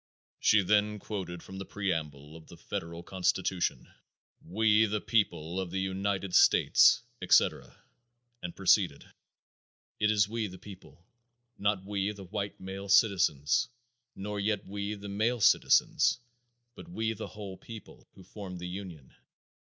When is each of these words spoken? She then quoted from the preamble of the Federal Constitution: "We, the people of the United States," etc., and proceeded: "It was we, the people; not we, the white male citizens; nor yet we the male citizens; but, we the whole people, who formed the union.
She 0.39 0.63
then 0.63 0.97
quoted 0.97 1.43
from 1.43 1.59
the 1.59 1.65
preamble 1.67 2.35
of 2.35 2.47
the 2.47 2.57
Federal 2.57 3.03
Constitution: 3.03 3.87
"We, 4.43 4.87
the 4.87 4.99
people 4.99 5.59
of 5.59 5.69
the 5.69 5.79
United 5.79 6.33
States," 6.33 7.03
etc., 7.21 7.77
and 8.41 8.55
proceeded: 8.55 9.05
"It 9.99 10.09
was 10.09 10.27
we, 10.27 10.47
the 10.47 10.57
people; 10.57 11.05
not 11.59 11.85
we, 11.85 12.11
the 12.13 12.23
white 12.25 12.59
male 12.59 12.89
citizens; 12.89 13.69
nor 14.15 14.39
yet 14.39 14.65
we 14.65 14.95
the 14.95 15.07
male 15.07 15.39
citizens; 15.39 16.17
but, 16.73 16.89
we 16.89 17.13
the 17.13 17.27
whole 17.27 17.55
people, 17.57 18.07
who 18.15 18.23
formed 18.23 18.57
the 18.57 18.67
union. 18.67 19.13